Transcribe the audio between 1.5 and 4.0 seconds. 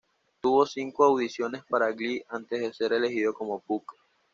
para Glee antes de ser elegido como Puck.